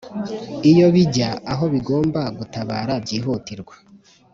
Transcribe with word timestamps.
iyo 0.71 0.87
bijya 0.95 1.29
aho 1.51 1.63
bigomba 1.73 2.21
gutabara 2.37 2.93
byihutirwa 3.03 3.75